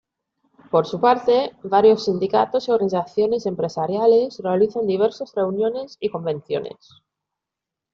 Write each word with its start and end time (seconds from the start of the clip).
Por 0.71 0.87
su 0.87 0.99
parte, 0.99 1.51
varios 1.61 2.05
sindicatos 2.05 2.67
y 2.67 2.71
organizaciones 2.71 3.45
empresariales 3.45 4.39
realizan 4.39 4.87
diversas 4.87 5.31
reuniones 5.35 5.95
y 5.99 6.09
convenciones. 6.09 7.03